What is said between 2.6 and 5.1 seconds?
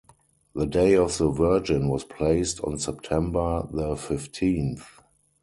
on September the fifteenth.